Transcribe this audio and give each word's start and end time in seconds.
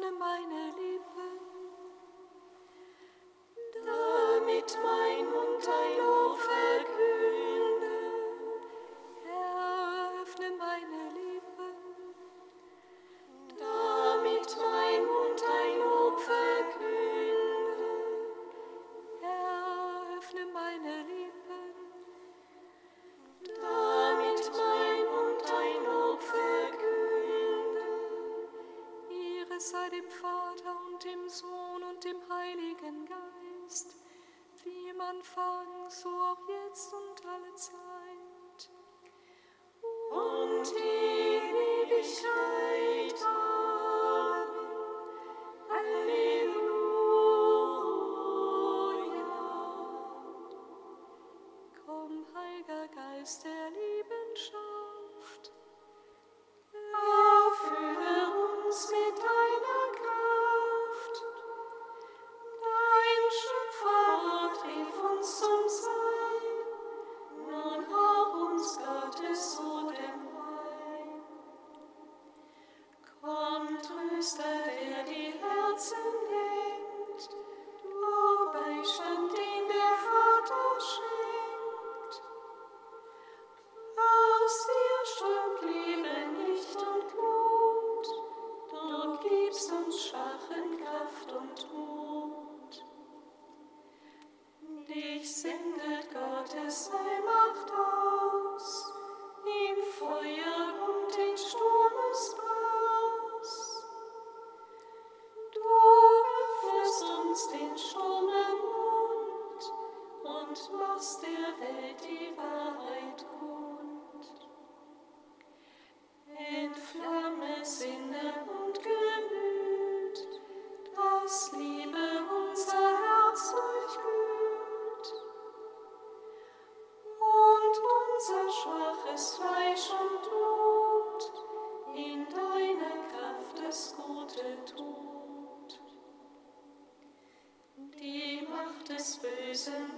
Öffne 0.00 0.29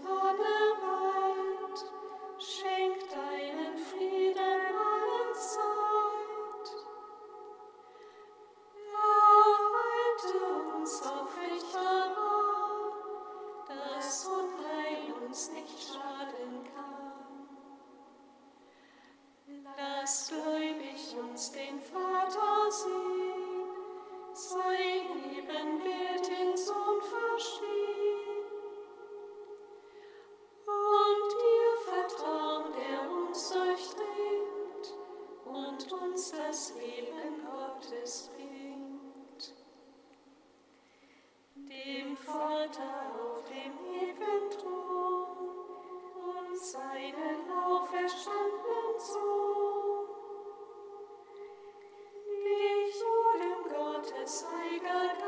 vor 0.03 0.33
dem 0.39 0.62
Jauchzen 54.23 54.47
mit 54.53 54.83
Liebe. 54.83 55.22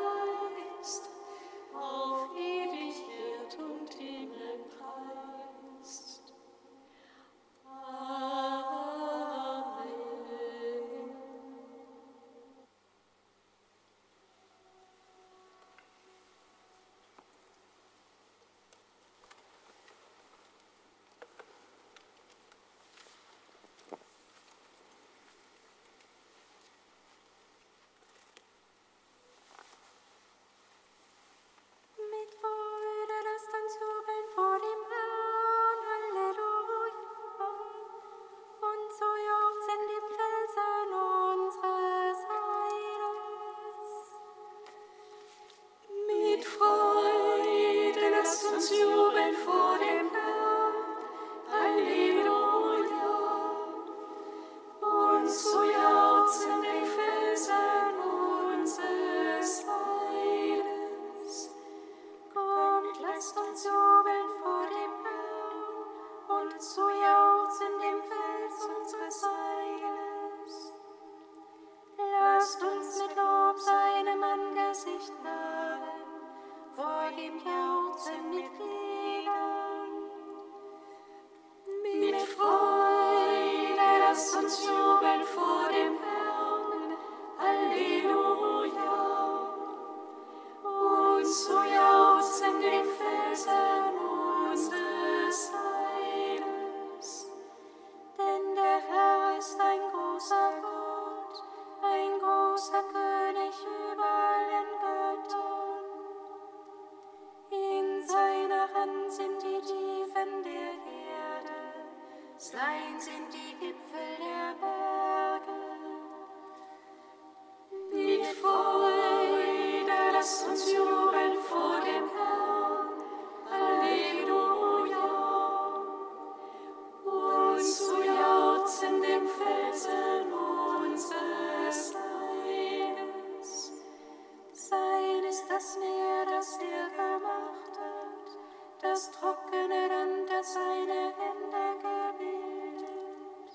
das 138.95 139.11
trockene 139.11 139.89
Land, 139.89 140.31
das 140.31 140.55
seine 140.55 141.13
Hände 141.19 141.67
gebildet. 141.83 143.51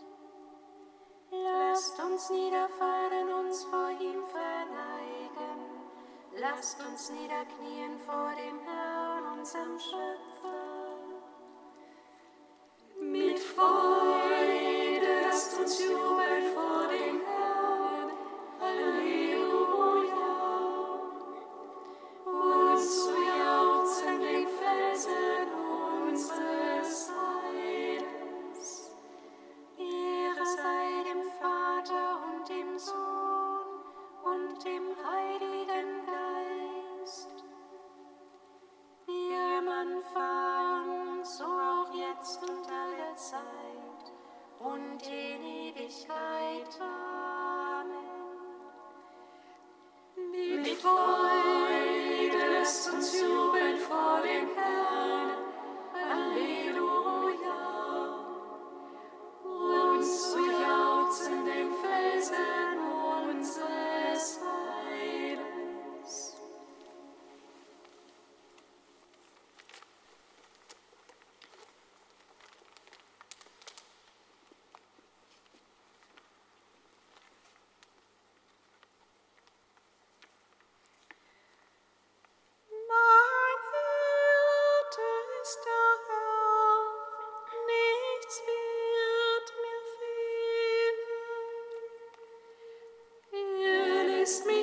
Lasst 1.32 1.98
uns 1.98 2.30
niederfahren, 2.30 3.30
uns 3.40 3.64
vor 3.64 3.90
ihm 4.02 4.22
verneigen. 4.28 5.60
Lasst 6.36 6.86
uns 6.86 7.10
niederknien 7.12 7.98
vor 8.00 8.34
dem 8.36 8.60
Herrn, 8.68 9.40
unserem 9.40 9.80
Schöpfer. 9.80 10.49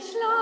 Schloss. 0.06 0.35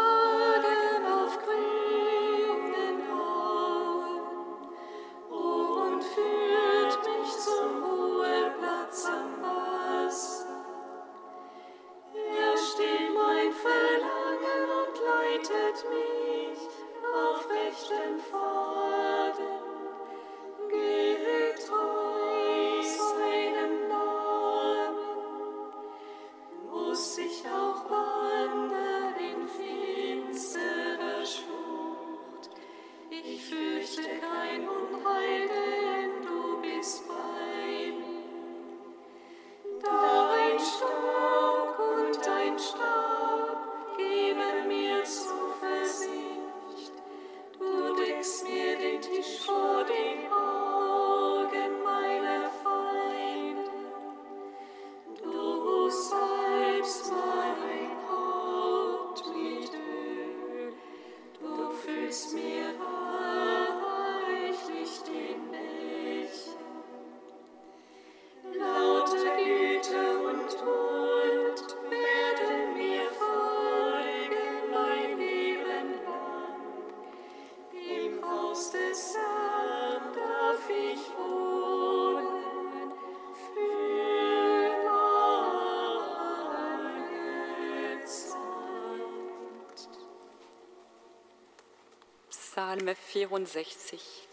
Hymne 92.84 93.46
64. 93.46 94.23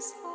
is 0.00 0.29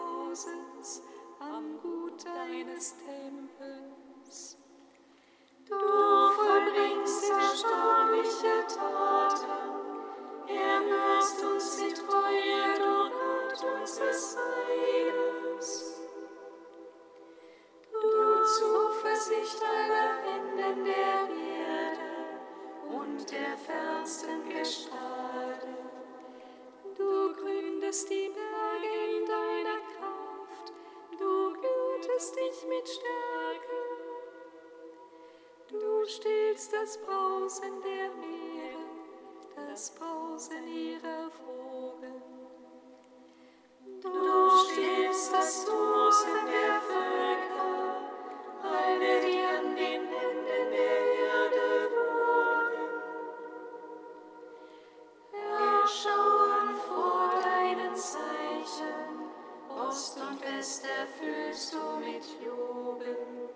schauen 55.87 56.75
vor 56.87 57.29
deinen 57.41 57.95
Zeichen, 57.95 59.29
Ost 59.69 60.19
und 60.19 60.41
West 60.41 60.85
erfüllst 60.85 61.73
du 61.73 61.97
mit 61.99 62.23
Jubel. 62.43 63.49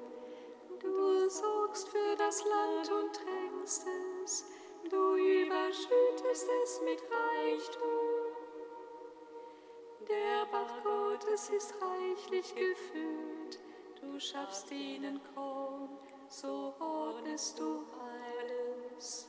Du 0.80 1.30
sorgst 1.30 1.90
für 1.90 2.16
das 2.18 2.44
Land 2.44 2.92
und 2.92 3.16
tränkst 3.16 3.86
es, 4.24 4.46
du 4.90 5.16
überschüttest 5.16 6.48
es 6.64 6.82
mit 6.82 7.02
Reichtum. 7.02 7.90
Der 10.08 10.46
Bach 10.52 10.84
Gottes 10.84 11.50
ist 11.50 11.74
reichlich 11.82 12.54
gefüllt, 12.54 13.60
du 14.02 14.20
schaffst 14.20 14.72
ihnen 14.72 15.20
Korn, 15.34 15.90
so 16.28 16.74
ordnest 16.80 17.60
du 17.60 17.84
alles. 18.00 19.29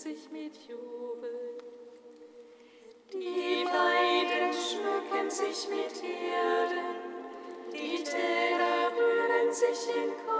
sich 0.00 0.30
mit 0.32 0.56
Jubel. 0.66 1.58
Die 3.12 3.66
Weiden 3.66 4.50
schmücken 4.54 5.30
sich 5.30 5.68
mit 5.68 6.02
Erden, 6.02 6.96
die 7.70 8.02
Täler 8.02 8.92
rühren 8.96 9.52
sich 9.52 9.94
in 9.94 10.10
Korn. 10.24 10.39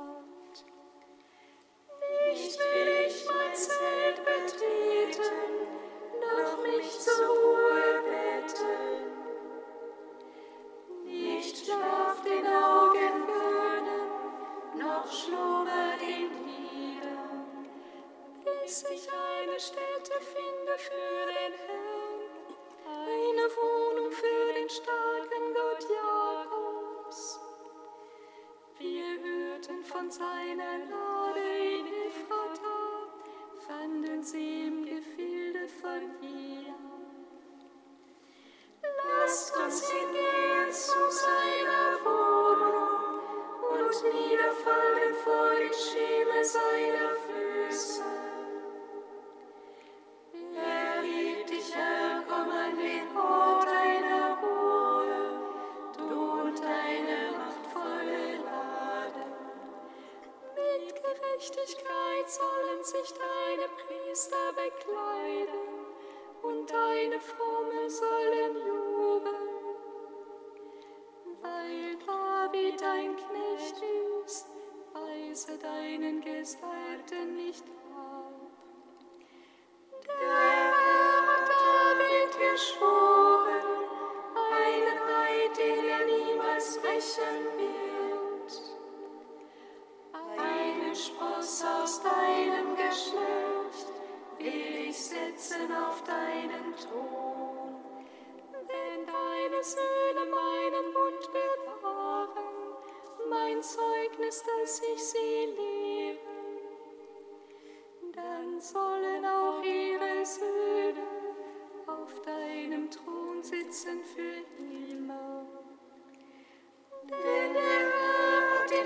deinen 76.01 76.21
Gesalbten 76.21 77.35
nicht 77.35 77.63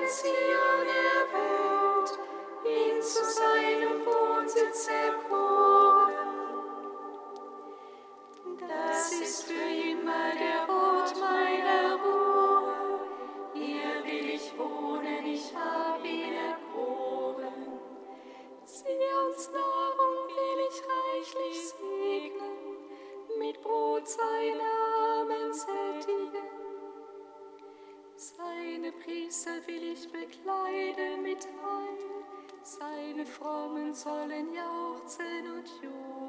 Zion 0.07 0.88
erwählt, 0.88 1.64
Priester 29.36 29.68
will 29.68 29.84
ich 29.92 30.10
bekleiden 30.13 31.22
mit 31.24 31.46
Heil, 31.46 32.24
seine 32.63 33.25
Frommen 33.25 33.94
sollen 33.94 34.54
jauchzen 34.54 35.51
und 35.58 35.68
jubeln. 35.84 36.25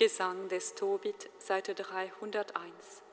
Lobgesang 0.00 0.48
des 0.48 0.74
Tobit, 0.76 1.28
Seite 1.38 1.74
301. 1.74 3.09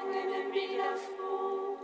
Gefangenen 0.00 0.52
wieder 0.52 0.96
froh 0.96 1.76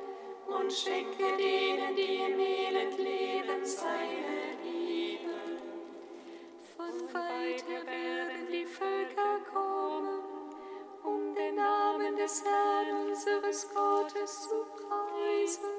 und 0.46 0.72
schenke 0.72 1.36
denen, 1.36 1.94
die 1.96 2.16
im 2.16 2.38
Elend 2.38 2.98
leben, 2.98 3.64
seine 3.64 4.56
Liebe. 4.62 5.60
Von 6.76 7.14
weit 7.14 7.64
her 7.68 7.86
werden 7.86 8.46
die 8.50 8.64
Völker 8.64 9.40
kommen, 9.52 10.20
um 11.04 11.34
den 11.34 11.56
Namen 11.56 12.16
des 12.16 12.42
Herrn 12.44 13.08
unseres 13.08 13.68
Gottes 13.74 14.42
zu 14.48 14.64
preisen. 14.76 15.70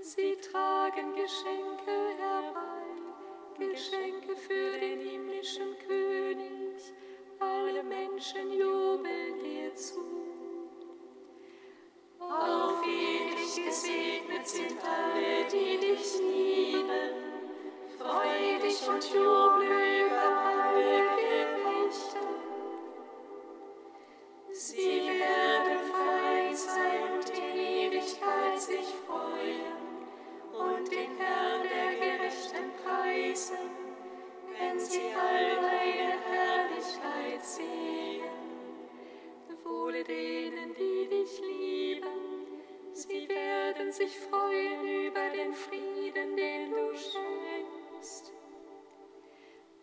Sie 0.00 0.36
tragen 0.36 1.14
Geschenke 1.14 2.18
herbei, 2.18 3.70
Geschenke 3.70 4.36
für 4.36 4.78
den 4.78 5.00
himmlischen 5.00 5.76
König. 5.86 6.92
Alle 7.40 7.82
Menschen 7.82 8.52
jubeln 8.52 9.38
dir 9.42 9.74
zu. 9.74 10.33
Auf 12.30 12.82
ewig 12.86 13.66
gesegnet 13.66 14.46
sind 14.46 14.78
alle, 14.82 15.44
die 15.52 15.78
dich 15.78 16.18
lieben. 16.20 17.12
Freu 17.98 18.58
dich 18.62 18.88
und 18.88 19.04
juble 19.12 20.06
über 20.06 20.28
alle 20.46 21.02
Gerechten. 21.16 22.44
Sie 24.52 25.08
werden 25.20 25.78
frei 25.90 26.54
sein 26.54 27.12
und 27.14 27.28
in 27.30 27.92
Ewigkeit 27.92 28.60
sich 28.60 28.94
freuen 29.06 29.74
und 30.52 30.90
den 30.90 31.16
Herrn 31.18 31.62
der 31.62 32.16
Gerechten 32.16 32.70
preisen, 32.82 33.70
wenn 34.58 34.80
sie 34.80 35.12
all 35.14 35.56
deine 35.56 36.18
Herrlichkeit 36.20 37.44
sehen. 37.44 38.33
Wohle 39.64 40.04
denen, 40.04 40.74
die 40.74 41.08
dich 41.08 41.40
lieben, 41.40 42.52
sie 42.92 43.28
werden 43.28 43.90
sich 43.92 44.18
freuen 44.18 45.06
über 45.06 45.30
den 45.30 45.52
Frieden, 45.52 46.36
den 46.36 46.70
du 46.70 46.94
schenkst. 46.94 48.32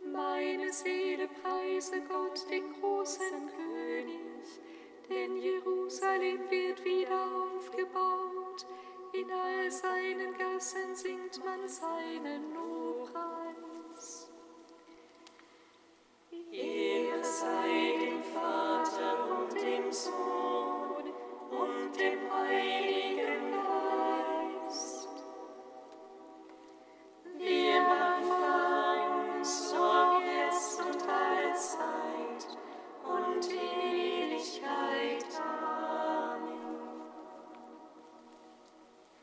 Meine 0.05 0.71
Seele 0.71 1.27
preise 1.41 2.01
Gott, 2.01 2.49
den 2.49 2.73
großen 2.79 3.49
König, 3.55 4.61
denn 5.09 5.37
Jerusalem 5.37 6.39
wird 6.49 6.83
wieder 6.85 7.27
aufgebaut. 7.43 8.65
In 9.13 9.31
all 9.31 9.71
seinen 9.71 10.37
Gassen 10.37 10.95
singt 10.95 11.43
man 11.43 11.67
seinen 11.67 12.53
Lobpreis. 12.53 12.80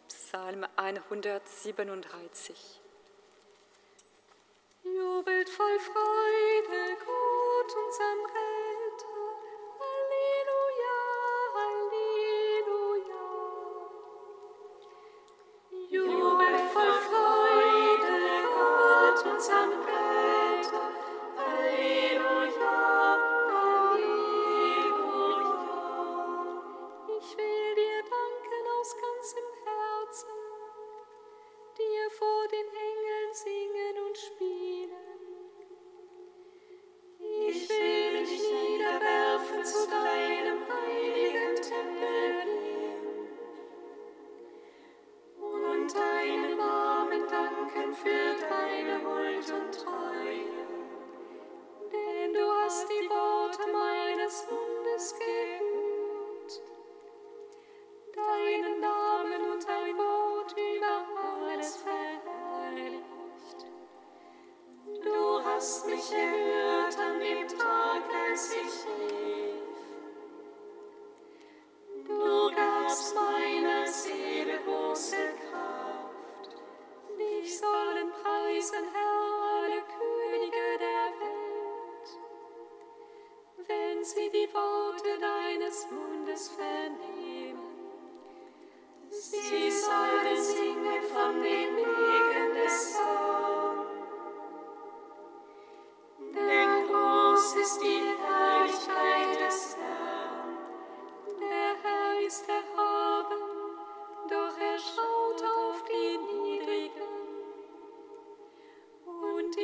Psalm 0.08 0.64
137. 0.76 2.80
Jubelt 4.84 5.48
voll 5.48 5.78
Freude, 5.80 6.96
Gott, 7.04 7.74
unserem 7.84 8.24
Retter. 8.26 8.57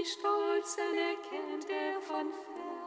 Stolzen 0.05 0.95
erkennt 0.97 1.71
er 1.71 2.01
von 2.03 2.31
fern. 2.31 2.84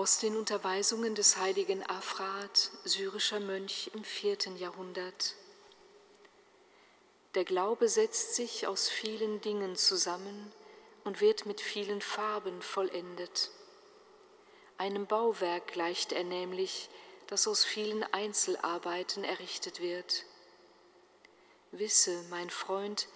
Aus 0.00 0.16
den 0.16 0.34
Unterweisungen 0.34 1.14
des 1.14 1.36
heiligen 1.36 1.84
Afrat, 1.84 2.70
syrischer 2.84 3.38
Mönch 3.38 3.90
im 3.92 4.02
vierten 4.02 4.56
Jahrhundert. 4.56 5.34
Der 7.34 7.44
Glaube 7.44 7.86
setzt 7.86 8.34
sich 8.34 8.66
aus 8.66 8.88
vielen 8.88 9.42
Dingen 9.42 9.76
zusammen 9.76 10.54
und 11.04 11.20
wird 11.20 11.44
mit 11.44 11.60
vielen 11.60 12.00
Farben 12.00 12.62
vollendet. 12.62 13.50
Einem 14.78 15.04
Bauwerk 15.04 15.66
gleicht 15.66 16.12
er 16.12 16.24
nämlich, 16.24 16.88
das 17.26 17.46
aus 17.46 17.66
vielen 17.66 18.02
Einzelarbeiten 18.02 19.22
errichtet 19.22 19.80
wird. 19.80 20.24
Wisse, 21.72 22.24
mein 22.30 22.48
Freund, 22.48 23.06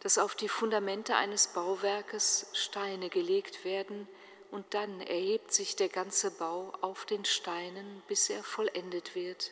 dass 0.00 0.18
auf 0.18 0.34
die 0.34 0.48
Fundamente 0.48 1.14
eines 1.14 1.46
Bauwerkes 1.46 2.46
Steine 2.54 3.08
gelegt 3.08 3.64
werden, 3.64 4.08
und 4.54 4.72
dann 4.72 5.00
erhebt 5.00 5.52
sich 5.52 5.74
der 5.74 5.88
ganze 5.88 6.30
Bau 6.30 6.72
auf 6.80 7.06
den 7.06 7.24
Steinen, 7.24 8.04
bis 8.06 8.30
er 8.30 8.44
vollendet 8.44 9.16
wird. 9.16 9.50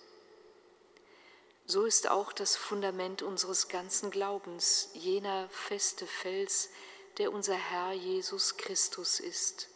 So 1.67 1.85
ist 1.87 2.09
auch 2.09 2.33
das 2.33 2.55
Fundament 2.55 3.21
unseres 3.21 3.67
ganzen 3.67 4.13
Glaubens 4.13 4.91
jener 4.95 5.49
feste 5.49 6.07
Fels, 6.07 6.71
der 7.19 7.33
unser 7.33 7.57
Herr 7.57 7.91
Jesus 7.91 8.57
Christus 8.57 9.19
ist. 9.19 9.71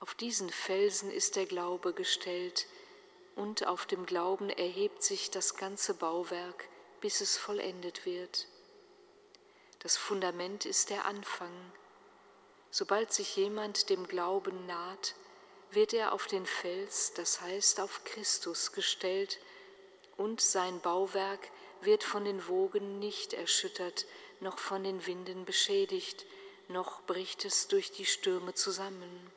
Auf 0.00 0.14
diesen 0.14 0.50
Felsen 0.50 1.10
ist 1.10 1.36
der 1.36 1.46
Glaube 1.46 1.94
gestellt, 1.94 2.66
und 3.36 3.66
auf 3.66 3.86
dem 3.86 4.04
Glauben 4.04 4.50
erhebt 4.50 5.02
sich 5.02 5.30
das 5.30 5.56
ganze 5.56 5.94
Bauwerk, 5.94 6.68
bis 7.00 7.22
es 7.22 7.38
vollendet 7.38 8.04
wird. 8.04 8.48
Das 9.78 9.96
Fundament 9.96 10.66
ist 10.66 10.90
der 10.90 11.06
Anfang, 11.06 11.54
Sobald 12.70 13.12
sich 13.12 13.36
jemand 13.36 13.90
dem 13.90 14.06
Glauben 14.06 14.66
naht, 14.66 15.14
wird 15.72 15.92
er 15.92 16.12
auf 16.12 16.26
den 16.26 16.46
Fels, 16.46 17.12
das 17.14 17.40
heißt 17.40 17.80
auf 17.80 18.04
Christus, 18.04 18.72
gestellt 18.72 19.38
und 20.16 20.40
sein 20.40 20.80
Bauwerk 20.80 21.50
wird 21.82 22.04
von 22.04 22.24
den 22.24 22.46
Wogen 22.46 22.98
nicht 22.98 23.32
erschüttert, 23.32 24.06
noch 24.40 24.58
von 24.58 24.84
den 24.84 25.06
Winden 25.06 25.44
beschädigt, 25.44 26.26
noch 26.68 27.02
bricht 27.02 27.44
es 27.44 27.68
durch 27.68 27.90
die 27.90 28.06
Stürme 28.06 28.54
zusammen. 28.54 29.30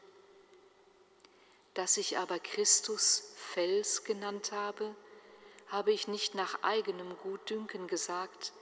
Dass 1.73 1.97
ich 1.97 2.17
aber 2.17 2.39
Christus 2.39 3.33
Fels 3.35 4.03
genannt 4.03 4.51
habe, 4.51 4.95
habe 5.67 5.91
ich 5.91 6.07
nicht 6.07 6.35
nach 6.35 6.61
eigenem 6.61 7.17
Gutdünken 7.17 7.87
gesagt, 7.87 8.53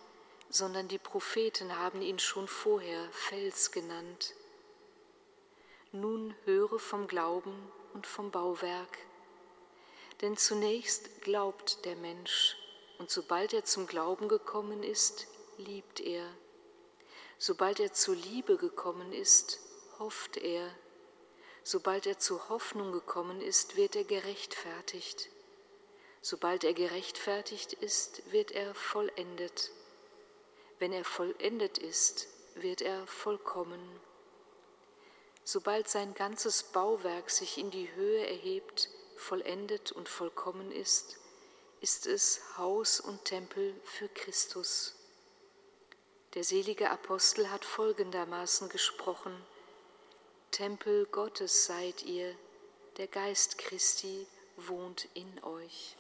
sondern 0.49 0.87
die 0.87 0.97
Propheten 0.97 1.77
haben 1.77 2.01
ihn 2.01 2.19
schon 2.19 2.47
vorher 2.47 3.09
Fels 3.11 3.71
genannt. 3.71 4.33
Nun 5.93 6.33
höre 6.45 6.79
vom 6.79 7.05
Glauben 7.07 7.69
und 7.93 8.07
vom 8.07 8.31
Bauwerk. 8.31 8.97
Denn 10.21 10.37
zunächst 10.37 11.21
glaubt 11.21 11.83
der 11.83 11.97
Mensch, 11.97 12.55
und 12.97 13.09
sobald 13.09 13.51
er 13.51 13.65
zum 13.65 13.87
Glauben 13.87 14.29
gekommen 14.29 14.83
ist, 14.83 15.27
liebt 15.57 15.99
er. 15.99 16.25
Sobald 17.37 17.81
er 17.81 17.91
zur 17.91 18.15
Liebe 18.15 18.55
gekommen 18.55 19.11
ist, 19.11 19.59
hofft 19.99 20.37
er. 20.37 20.73
Sobald 21.63 22.05
er 22.05 22.17
zur 22.17 22.47
Hoffnung 22.47 22.93
gekommen 22.93 23.41
ist, 23.41 23.75
wird 23.75 23.97
er 23.97 24.05
gerechtfertigt. 24.05 25.29
Sobald 26.21 26.63
er 26.63 26.73
gerechtfertigt 26.73 27.73
ist, 27.73 28.31
wird 28.31 28.51
er 28.51 28.73
vollendet. 28.75 29.71
Wenn 30.79 30.93
er 30.93 31.03
vollendet 31.03 31.79
ist, 31.79 32.29
wird 32.55 32.81
er 32.81 33.05
vollkommen. 33.07 33.99
Sobald 35.43 35.89
sein 35.89 36.13
ganzes 36.13 36.63
Bauwerk 36.63 37.29
sich 37.29 37.57
in 37.57 37.71
die 37.71 37.93
Höhe 37.95 38.27
erhebt, 38.27 38.89
vollendet 39.15 39.91
und 39.91 40.07
vollkommen 40.07 40.71
ist, 40.71 41.17
ist 41.81 42.05
es 42.05 42.41
Haus 42.57 42.99
und 42.99 43.25
Tempel 43.25 43.73
für 43.83 44.07
Christus. 44.09 44.95
Der 46.35 46.43
selige 46.43 46.89
Apostel 46.89 47.49
hat 47.49 47.65
folgendermaßen 47.65 48.69
gesprochen, 48.69 49.35
Tempel 50.51 51.05
Gottes 51.07 51.65
seid 51.65 52.03
ihr, 52.03 52.35
der 52.97 53.07
Geist 53.07 53.57
Christi 53.57 54.27
wohnt 54.57 55.07
in 55.13 55.43
euch. 55.43 55.95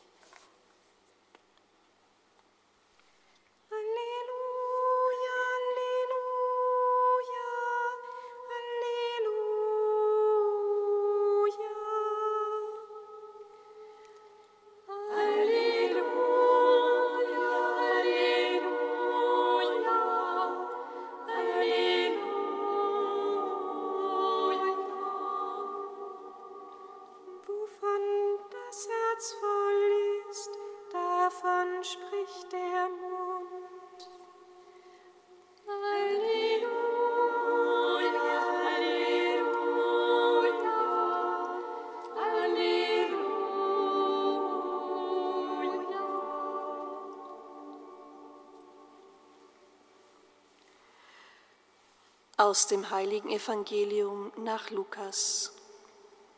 Aus 52.41 52.65
dem 52.65 52.89
heiligen 52.89 53.29
Evangelium 53.29 54.31
nach 54.35 54.71
Lukas. 54.71 55.53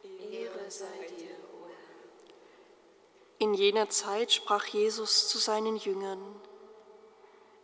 Ehre 0.04 0.70
sei 0.70 0.86
dir, 1.18 1.30
o 1.30 1.66
Herr. 1.66 1.78
In 3.38 3.54
jener 3.54 3.88
Zeit 3.88 4.34
sprach 4.34 4.66
Jesus 4.66 5.30
zu 5.30 5.38
seinen 5.38 5.78
Jüngern, 5.78 6.22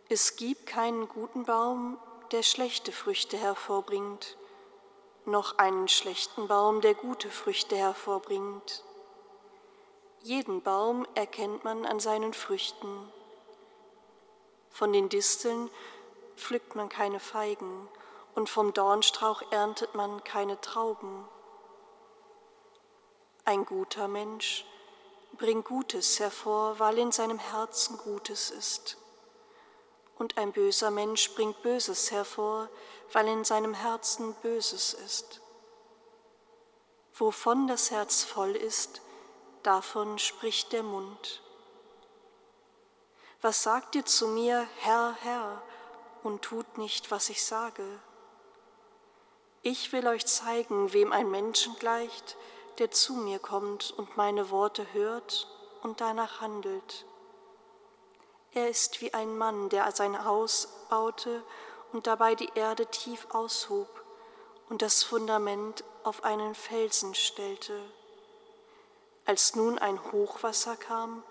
es 0.08 0.36
gibt 0.36 0.64
keinen 0.64 1.06
guten 1.06 1.44
Baum, 1.44 1.98
der 2.32 2.42
schlechte 2.42 2.92
Früchte 2.92 3.36
hervorbringt, 3.36 4.38
noch 5.26 5.58
einen 5.58 5.88
schlechten 5.88 6.48
Baum, 6.48 6.80
der 6.80 6.94
gute 6.94 7.28
Früchte 7.28 7.76
hervorbringt. 7.76 8.82
Jeden 10.22 10.62
Baum 10.62 11.06
erkennt 11.14 11.62
man 11.64 11.84
an 11.84 12.00
seinen 12.00 12.32
Früchten. 12.32 13.12
Von 14.70 14.94
den 14.94 15.10
Disteln 15.10 15.68
pflückt 16.36 16.74
man 16.74 16.88
keine 16.88 17.20
Feigen 17.20 17.86
und 18.40 18.48
vom 18.48 18.72
Dornstrauch 18.72 19.42
erntet 19.50 19.94
man 19.94 20.24
keine 20.24 20.58
Trauben. 20.62 21.28
Ein 23.44 23.66
guter 23.66 24.08
Mensch 24.08 24.64
bringt 25.34 25.66
Gutes 25.66 26.18
hervor, 26.20 26.78
weil 26.78 26.96
in 26.96 27.12
seinem 27.12 27.38
Herzen 27.38 27.98
Gutes 27.98 28.50
ist. 28.50 28.96
Und 30.16 30.38
ein 30.38 30.52
böser 30.52 30.90
Mensch 30.90 31.34
bringt 31.34 31.60
Böses 31.60 32.10
hervor, 32.12 32.70
weil 33.12 33.28
in 33.28 33.44
seinem 33.44 33.74
Herzen 33.74 34.32
Böses 34.36 34.94
ist. 34.94 35.42
Wovon 37.12 37.68
das 37.68 37.90
Herz 37.90 38.24
voll 38.24 38.56
ist, 38.56 39.02
davon 39.62 40.18
spricht 40.18 40.72
der 40.72 40.82
Mund. 40.82 41.42
Was 43.42 43.62
sagt 43.62 43.96
ihr 43.96 44.06
zu 44.06 44.28
mir, 44.28 44.66
Herr, 44.78 45.14
Herr, 45.20 45.60
und 46.22 46.40
tut 46.40 46.78
nicht, 46.78 47.10
was 47.10 47.28
ich 47.28 47.44
sage? 47.44 47.84
Ich 49.62 49.92
will 49.92 50.06
euch 50.06 50.24
zeigen, 50.24 50.92
wem 50.94 51.12
ein 51.12 51.30
Menschen 51.30 51.76
gleicht, 51.78 52.38
der 52.78 52.90
zu 52.90 53.14
mir 53.14 53.38
kommt 53.38 53.90
und 53.90 54.16
meine 54.16 54.50
Worte 54.50 54.86
hört 54.94 55.48
und 55.82 56.00
danach 56.00 56.40
handelt. 56.40 57.04
Er 58.52 58.70
ist 58.70 59.02
wie 59.02 59.12
ein 59.12 59.36
Mann, 59.36 59.68
der 59.68 59.92
sein 59.92 60.24
Haus 60.24 60.68
baute 60.88 61.42
und 61.92 62.06
dabei 62.06 62.34
die 62.34 62.50
Erde 62.54 62.86
tief 62.86 63.26
aushob 63.30 63.88
und 64.70 64.80
das 64.80 65.02
Fundament 65.02 65.84
auf 66.04 66.24
einen 66.24 66.54
Felsen 66.54 67.14
stellte. 67.14 67.78
Als 69.26 69.54
nun 69.54 69.78
ein 69.78 70.02
Hochwasser 70.10 70.76
kam 70.76 71.22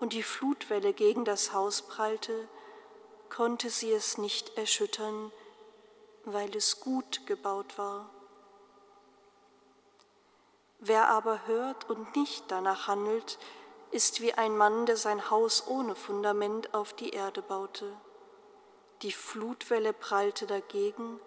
und 0.00 0.14
die 0.14 0.22
Flutwelle 0.22 0.94
gegen 0.94 1.26
das 1.26 1.52
Haus 1.52 1.82
prallte, 1.82 2.48
konnte 3.28 3.68
sie 3.68 3.92
es 3.92 4.16
nicht 4.16 4.56
erschüttern, 4.56 5.30
weil 6.24 6.54
es 6.56 6.80
gut 6.80 7.26
gebaut 7.26 7.78
war. 7.78 8.10
Wer 10.78 11.08
aber 11.08 11.46
hört 11.46 11.88
und 11.88 12.14
nicht 12.16 12.44
danach 12.48 12.88
handelt, 12.88 13.38
ist 13.90 14.20
wie 14.20 14.34
ein 14.34 14.56
Mann, 14.56 14.86
der 14.86 14.96
sein 14.96 15.30
Haus 15.30 15.66
ohne 15.66 15.94
Fundament 15.94 16.74
auf 16.74 16.92
die 16.92 17.10
Erde 17.10 17.42
baute. 17.42 17.96
Die 19.02 19.12
Flutwelle 19.12 19.92
prallte 19.92 20.46
dagegen, 20.46 21.20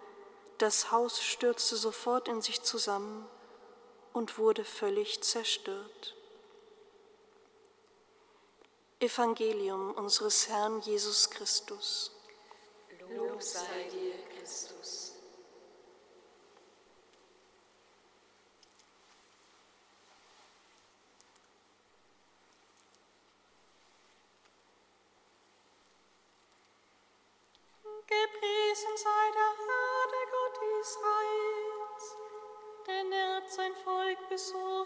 das 0.58 0.90
Haus 0.90 1.22
stürzte 1.22 1.76
sofort 1.76 2.28
in 2.28 2.42
sich 2.42 2.62
zusammen 2.62 3.26
und 4.12 4.38
wurde 4.38 4.64
völlig 4.64 5.22
zerstört. 5.22 6.14
Evangelium 9.00 9.92
unseres 9.92 10.48
Herrn 10.48 10.80
Jesus 10.80 11.30
Christus. 11.30 12.10
Lob 13.10 13.40
sei 13.40 13.88
dir, 13.92 14.14
Christus. 14.36 14.77
Gepriesen 28.18 28.96
sei 28.96 29.30
der 29.32 29.52
Herr, 29.66 30.04
der 30.14 30.26
Gott 30.34 30.56
Israels, 30.80 32.16
denn 32.86 33.12
er 33.12 33.36
hat 33.36 33.48
sein 33.48 33.74
Volk 33.84 34.28
besucht 34.28 34.77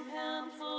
wirst 0.00 0.14
dem 0.14 0.69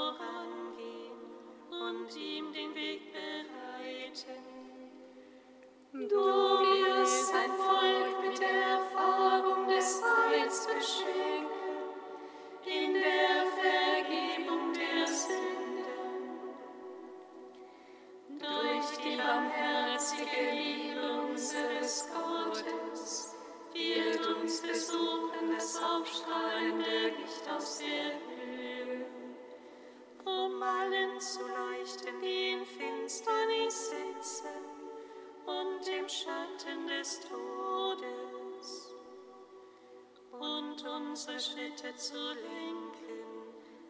unsere 41.12 41.38
Schritte 41.42 41.94
zu 41.98 42.16
lenken 42.16 43.26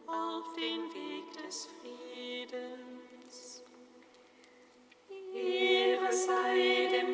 auf 0.08 0.52
den 0.54 0.92
Weg 0.92 1.30
des 1.46 1.68
Friedens. 1.80 3.62
Ehre 5.32 6.12
sei 6.12 6.88
dem 6.90 7.11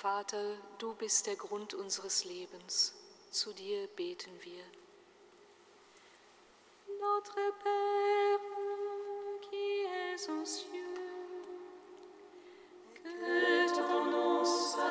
Vater, 0.00 0.56
du 0.78 0.94
bist 0.94 1.26
der 1.26 1.36
Grund 1.36 1.74
unseres 1.74 2.24
Lebens. 2.24 2.94
Zu 3.30 3.52
dir 3.52 3.86
beten 3.96 4.30
wir. 4.40 4.64
Notre 6.98 7.34
Père, 7.62 8.40
qui 9.42 9.84
es 10.14 10.26
aux 10.30 10.46
cieux, 10.46 10.94
que 13.02 13.76
ton 13.76 14.04
nom 14.06 14.42
soit 14.42 14.90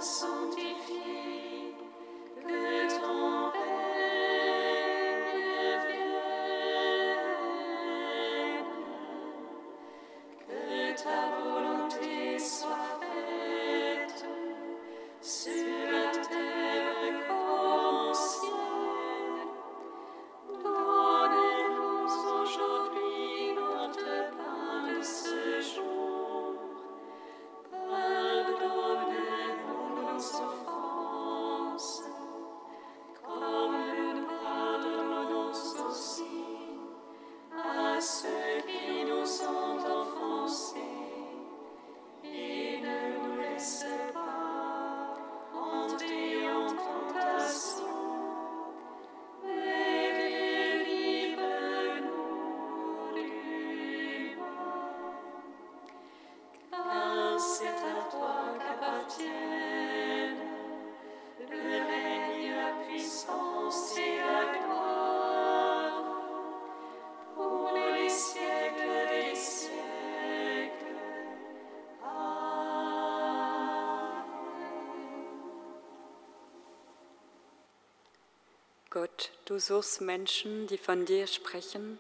Du 79.46 79.60
suchst 79.60 80.02
Menschen, 80.02 80.68
die 80.68 80.78
von 80.78 81.06
dir 81.06 81.28
sprechen 81.28 82.00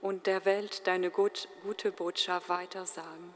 und 0.00 0.26
der 0.26 0.44
Welt 0.44 0.86
deine 0.86 1.10
gut, 1.10 1.48
gute 1.62 1.92
Botschaft 1.92 2.48
weitersagen. 2.48 3.34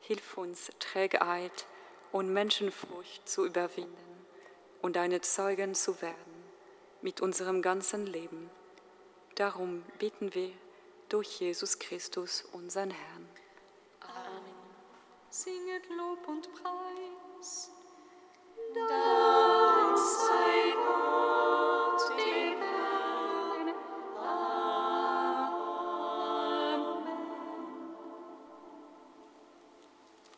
Hilf 0.00 0.36
uns, 0.36 0.70
Trägheit 0.78 1.66
und 2.10 2.32
Menschenfurcht 2.32 3.28
zu 3.28 3.46
überwinden 3.46 4.26
und 4.80 4.96
deine 4.96 5.20
Zeugen 5.20 5.74
zu 5.74 6.00
werden 6.02 6.32
mit 7.02 7.20
unserem 7.20 7.62
ganzen 7.62 8.06
Leben. 8.06 8.50
Darum 9.34 9.82
bitten 9.98 10.34
wir 10.34 10.50
durch 11.08 11.40
Jesus 11.40 11.78
Christus, 11.78 12.44
unseren 12.52 12.90
Herrn. 12.90 13.28
Amen. 14.00 14.42
Singet 15.30 15.88
Lob 15.90 16.26
und 16.28 16.52
Preis. 16.54 16.91